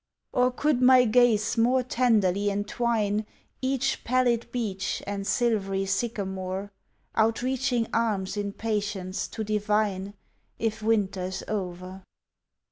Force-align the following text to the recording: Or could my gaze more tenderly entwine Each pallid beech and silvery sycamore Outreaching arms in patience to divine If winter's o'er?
Or 0.31 0.49
could 0.49 0.81
my 0.81 1.05
gaze 1.05 1.59
more 1.59 1.83
tenderly 1.83 2.49
entwine 2.49 3.23
Each 3.61 4.03
pallid 4.03 4.51
beech 4.51 5.03
and 5.05 5.27
silvery 5.27 5.85
sycamore 5.85 6.71
Outreaching 7.13 7.85
arms 7.93 8.35
in 8.35 8.51
patience 8.53 9.27
to 9.27 9.43
divine 9.43 10.15
If 10.57 10.81
winter's 10.81 11.43
o'er? 11.47 12.01